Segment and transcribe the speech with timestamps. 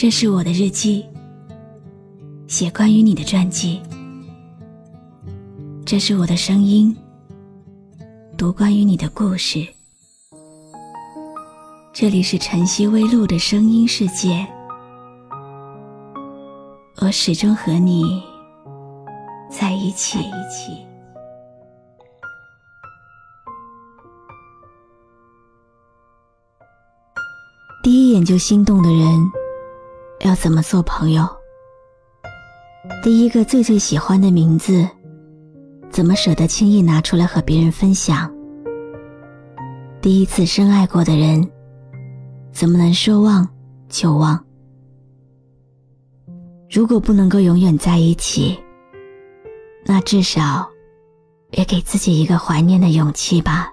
[0.00, 1.04] 这是我的日记，
[2.48, 3.82] 写关于你的传记。
[5.84, 6.96] 这是我的声音，
[8.34, 9.62] 读关于你的故事。
[11.92, 14.46] 这里是晨曦微露的声音世界，
[17.02, 18.22] 我始终和你
[19.50, 20.18] 在一起。
[27.82, 29.30] 第一眼就心动的人，
[30.20, 31.26] 要怎么做朋友？
[33.02, 34.86] 第一个最最喜欢的名字，
[35.90, 38.30] 怎么舍得轻易拿出来和别人分享？
[40.02, 41.50] 第一次深爱过的人，
[42.52, 43.48] 怎么能说忘
[43.88, 44.38] 就忘？
[46.70, 48.58] 如果不能够永远在一起，
[49.86, 50.68] 那至少
[51.52, 53.72] 也给自己一个怀念的勇气吧。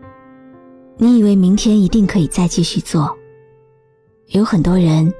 [1.03, 3.17] 你以为明天一定可以再继续做，
[4.27, 5.11] 有很多人，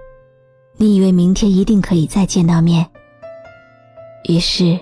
[0.78, 2.88] 你以为明天一定可以再见到面，
[4.30, 4.80] 于是，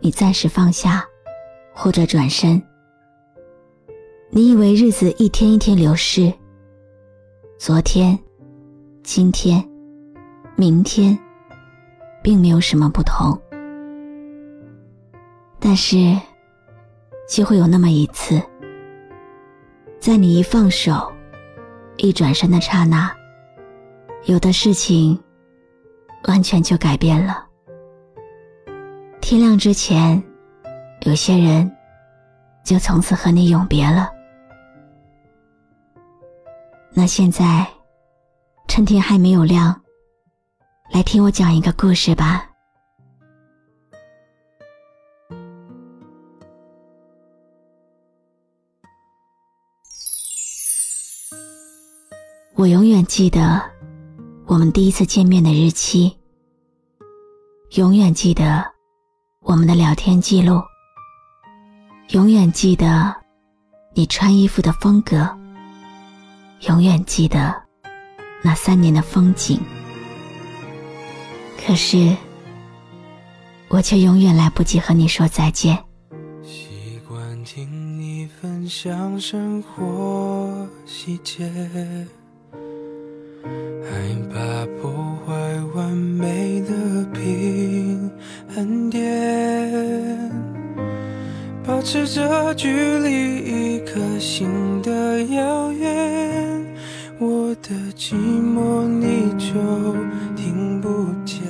[0.00, 1.02] 你暂时放下，
[1.72, 2.62] 或者转身。
[4.28, 6.30] 你以为日子一天一天流逝，
[7.56, 8.18] 昨天、
[9.02, 9.66] 今天、
[10.56, 11.18] 明天，
[12.22, 13.40] 并没有什么不同，
[15.58, 16.14] 但是，
[17.26, 18.38] 就会有那么一次。
[20.02, 21.12] 在你一放手、
[21.96, 23.08] 一转身的刹那，
[24.24, 25.16] 有的事情
[26.24, 27.46] 完全就改变了。
[29.20, 30.20] 天亮之前，
[31.02, 31.70] 有些人
[32.64, 34.10] 就从此和你永别了。
[36.92, 37.64] 那现在，
[38.66, 39.80] 趁天还没有亮，
[40.90, 42.44] 来听我讲一个故事吧。
[52.62, 53.60] 我永远记得
[54.46, 56.16] 我们第一次见面的日期，
[57.72, 58.64] 永远记得
[59.40, 60.62] 我们的聊天记录，
[62.10, 63.12] 永远记得
[63.94, 65.28] 你穿衣服的风格，
[66.68, 67.52] 永远记得
[68.44, 69.60] 那三年的风景。
[71.66, 72.16] 可是，
[73.70, 75.76] 我却永远来不及和你说再见。
[76.44, 82.06] 习惯听你分享生活细节。
[83.42, 83.90] 害
[84.32, 84.90] 怕破
[85.26, 85.32] 坏
[85.74, 88.10] 完美的平
[88.54, 90.30] 衡点，
[91.64, 94.48] 保持着距离一颗心
[94.82, 96.76] 的遥远，
[97.18, 99.52] 我的寂寞你就
[100.36, 101.42] 听不见。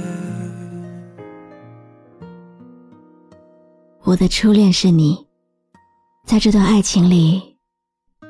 [4.04, 5.26] 我的初恋是你，
[6.26, 7.56] 在这段爱情里，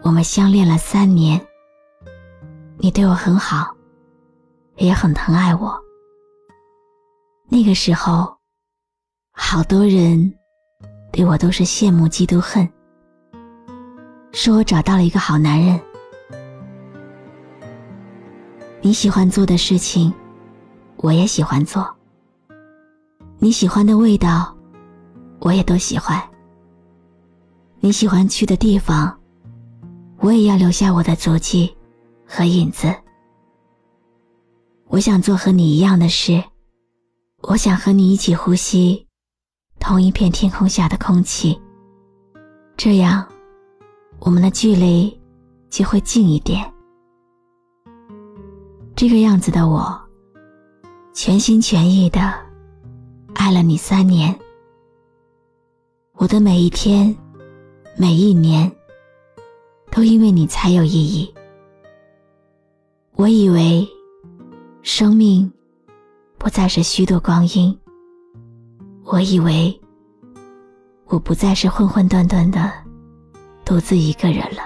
[0.03, 1.41] 我们相恋了三年。
[2.84, 3.72] 你对我很好，
[4.78, 5.81] 也很疼爱我。
[7.48, 8.37] 那个时候，
[9.31, 10.34] 好多人
[11.12, 12.69] 对我都是羡慕、嫉妒、恨，
[14.32, 15.81] 说我找到了一个好男人。
[18.81, 20.12] 你喜欢做的事情，
[20.97, 21.84] 我也喜欢做；
[23.38, 24.53] 你喜欢的味道，
[25.38, 26.20] 我也都喜欢；
[27.78, 29.16] 你喜欢去的地方，
[30.19, 31.72] 我也要留下我的足迹。
[32.34, 32.91] 和影子，
[34.88, 36.43] 我想做和你一样的事，
[37.43, 39.06] 我想和你一起呼吸
[39.78, 41.60] 同一片天空下的空气，
[42.75, 43.23] 这样
[44.19, 45.20] 我们的距离
[45.69, 46.67] 就会近一点。
[48.96, 49.94] 这个样子的我，
[51.12, 52.32] 全心全意的
[53.35, 54.35] 爱了你三年，
[56.14, 57.14] 我的每一天、
[57.94, 58.73] 每一年，
[59.90, 61.31] 都因为你才有意义。
[63.14, 63.87] 我以为，
[64.82, 65.50] 生命
[66.38, 67.79] 不再是虚度光阴。
[69.05, 69.79] 我以为，
[71.06, 72.73] 我不再是混混沌沌的
[73.64, 74.62] 独自一个人了。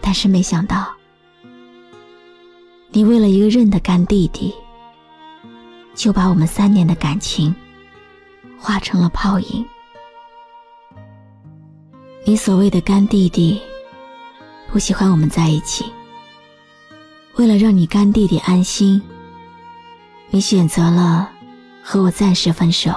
[0.00, 0.86] 但是没想到，
[2.90, 4.54] 你为了一个认的干弟弟，
[5.94, 7.54] 就把我们三年的感情
[8.56, 9.66] 化成了泡影。
[12.24, 13.60] 你所谓的干弟弟
[14.74, 15.84] 不喜欢我们在一起，
[17.36, 19.00] 为了让你干弟弟安心，
[20.30, 21.30] 你选择了
[21.80, 22.92] 和我暂时分手。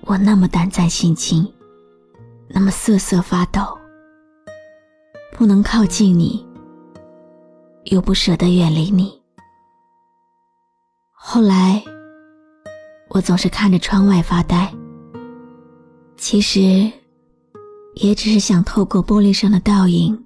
[0.00, 1.46] 我那么胆战心惊，
[2.48, 3.60] 那么瑟瑟发抖，
[5.36, 6.42] 不能靠近你，
[7.84, 9.20] 又不舍得远离你。
[11.10, 11.84] 后来，
[13.10, 14.72] 我总是看着窗外发呆，
[16.16, 16.90] 其实。
[17.94, 20.18] 也只是想透过玻璃上的倒影，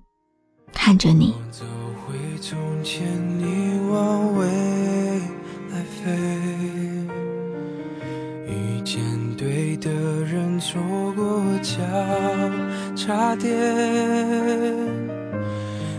[0.72, 1.34] 看着你。
[1.50, 1.64] 走
[2.06, 3.04] 回从前，
[3.38, 4.46] 你往未
[5.72, 6.12] 来飞，
[8.46, 9.02] 遇见
[9.36, 10.80] 对的人，错
[11.14, 11.74] 过交
[12.94, 13.52] 叉点。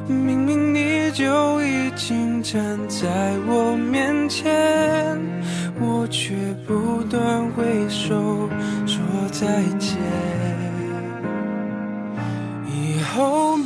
[0.07, 5.19] 明明你就已经站在我面前，
[5.81, 6.33] 我却
[6.65, 8.49] 不断挥手
[8.85, 9.03] 说
[9.33, 9.76] 再见。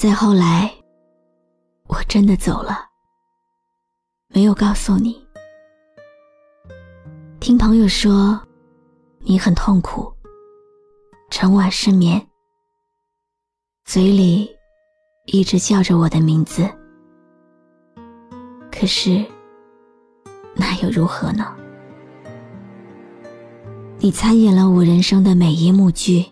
[0.00, 0.72] 再后来，
[1.86, 2.88] 我真的走了，
[4.28, 5.22] 没有告诉你。
[7.38, 8.40] 听朋友说，
[9.18, 10.10] 你很痛苦，
[11.28, 12.26] 整晚失眠，
[13.84, 14.50] 嘴里
[15.26, 16.66] 一直叫着我的名字。
[18.72, 19.22] 可是，
[20.54, 21.54] 那又如何呢？
[23.98, 26.24] 你参演了我人生的每一幕剧，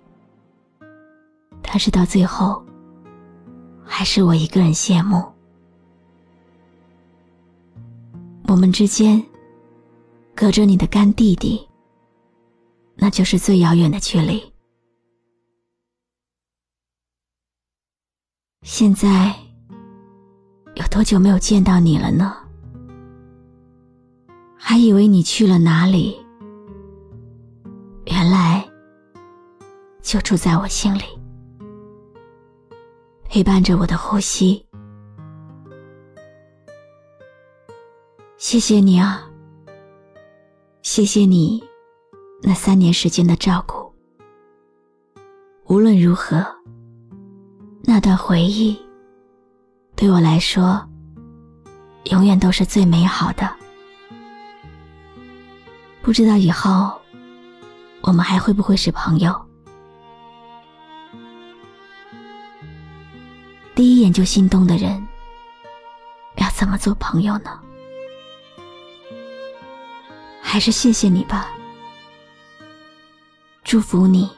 [1.61, 2.65] 但是到最后。
[3.89, 5.25] 还是我一个人羡慕。
[8.47, 9.21] 我们之间
[10.37, 11.67] 隔着你的干弟弟，
[12.95, 14.41] 那就是最遥远的距离。
[18.63, 19.35] 现在
[20.75, 22.37] 有多久没有见到你了呢？
[24.57, 26.17] 还以为你去了哪里，
[28.07, 28.69] 原来
[30.03, 31.03] 就住在我心里。
[33.39, 34.67] 陪伴着我的呼吸，
[38.37, 39.31] 谢谢你啊！
[40.83, 41.63] 谢谢你
[42.43, 43.95] 那三年时间的照顾。
[45.67, 46.45] 无论如何，
[47.85, 48.77] 那段回忆
[49.95, 50.85] 对我来说，
[52.07, 53.49] 永远都是最美好的。
[56.03, 56.93] 不知道以后
[58.01, 59.48] 我们还会不会是朋友？
[63.79, 65.07] 第一眼就心动的人，
[66.35, 67.61] 要怎么做朋友呢？
[70.43, 71.49] 还是谢谢你吧，
[73.63, 74.29] 祝福你，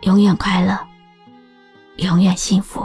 [0.00, 0.76] 永远快乐，
[1.98, 2.84] 永远幸福。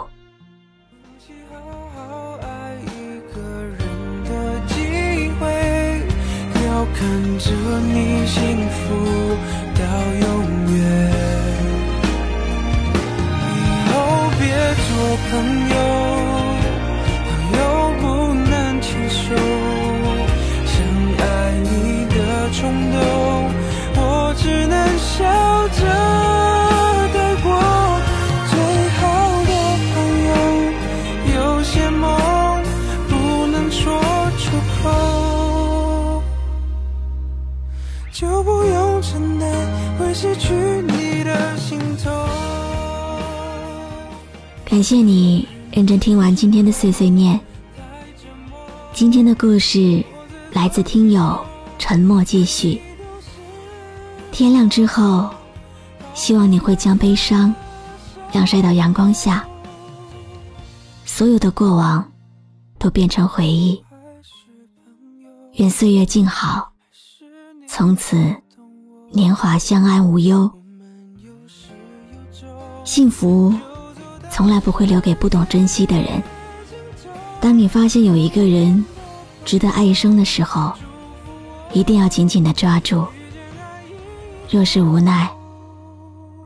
[6.95, 9.37] 看着你幸福
[44.69, 47.39] 感谢你认真听完今天的碎碎念。
[48.93, 50.05] 今天的故事
[50.53, 51.43] 来自听友
[51.79, 52.79] 沉默继续。
[54.31, 55.27] 天亮之后，
[56.13, 57.53] 希望你会将悲伤
[58.31, 59.43] 晾晒到阳光下，
[61.03, 62.07] 所有的过往
[62.77, 63.83] 都变成回忆。
[65.53, 66.71] 愿岁月静好，
[67.67, 68.35] 从此
[69.09, 70.47] 年华相安无忧，
[72.83, 73.51] 幸福。
[74.39, 76.23] 从来不会留给不懂珍惜的人。
[77.41, 78.85] 当你发现有一个人
[79.43, 80.71] 值得爱一生的时候，
[81.73, 83.05] 一定要紧紧的抓住。
[84.49, 85.29] 若是无奈，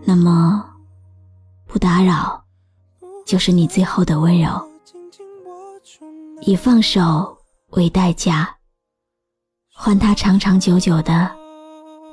[0.06, 0.66] 那么
[1.68, 2.44] 不打扰
[3.28, 4.50] 就是你最后的温柔。
[6.42, 7.38] 以放手
[7.74, 8.56] 为代价，
[9.72, 11.30] 换他长长久久的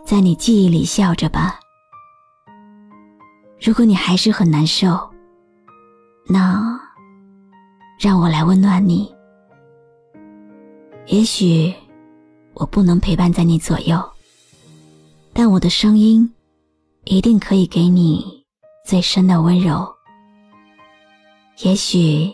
[0.05, 1.59] 在你记忆里笑着吧。
[3.59, 5.10] 如果你还是很难受，
[6.33, 6.79] 那
[7.99, 9.13] 让我来温暖你。
[11.07, 11.75] 也许
[12.55, 14.01] 我不能陪伴在你左右，
[15.33, 16.33] 但我的声音
[17.03, 18.25] 一定可以给你
[18.87, 19.85] 最深的温柔。
[21.65, 22.33] 也许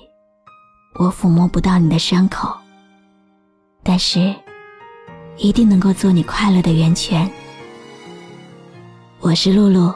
[0.99, 2.55] 我抚摸不到你的伤口，
[3.83, 4.35] 但是
[5.39, 7.31] 一定能够做你快乐的源泉。
[9.21, 9.95] 我是露露，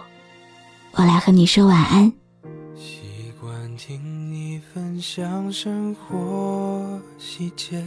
[0.93, 2.11] 我来和你说晚安。
[5.01, 7.83] 习惯听你分享生活细节。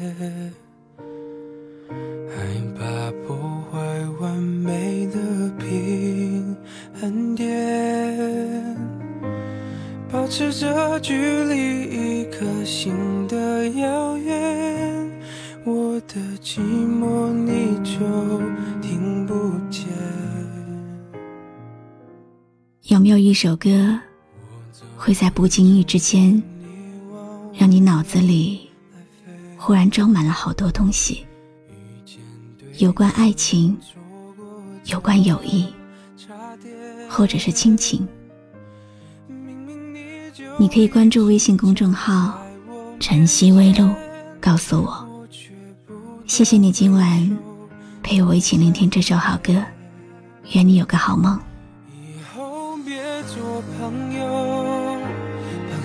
[2.27, 2.43] 害
[2.77, 3.37] 怕破
[3.71, 3.77] 坏
[4.19, 5.19] 完美的
[5.59, 6.55] 平
[6.99, 8.77] 衡点，
[10.11, 12.91] 保持着距离一颗心
[13.27, 15.11] 的遥远，
[15.65, 17.99] 我的寂寞你就
[18.81, 19.87] 听不见。
[22.87, 23.99] 有没有一首歌，
[24.97, 26.41] 会在不经意之间，
[27.53, 28.69] 让你脑子里
[29.57, 31.25] 忽然装满了好多东西？
[32.79, 33.77] 有关爱情，
[34.85, 35.67] 有关友谊，
[37.07, 38.07] 或者是亲情，
[40.57, 42.37] 你可以关注微信公众号
[42.99, 43.89] “晨曦微露”，
[44.41, 45.07] 告诉我。
[46.25, 47.37] 谢谢你今晚
[48.01, 49.63] 陪我一起聆听这首好歌，
[50.53, 51.39] 愿你有个好梦。
[51.91, 54.12] 以后别做朋友，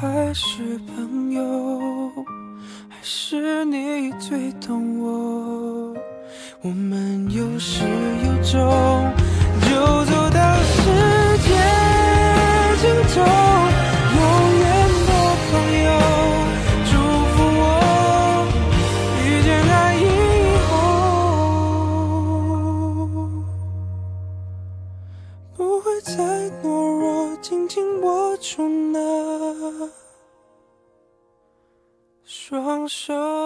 [0.00, 2.10] 还是朋友。
[2.88, 5.94] 还是你最懂我，
[6.62, 7.84] 我们有时
[32.90, 33.39] 手。